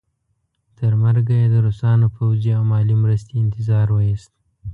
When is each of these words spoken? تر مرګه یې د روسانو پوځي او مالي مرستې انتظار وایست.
تر 0.77 0.91
مرګه 1.03 1.35
یې 1.41 1.47
د 1.53 1.55
روسانو 1.65 2.07
پوځي 2.15 2.51
او 2.57 2.63
مالي 2.71 2.95
مرستې 3.03 3.33
انتظار 3.43 3.87
وایست. 3.91 4.31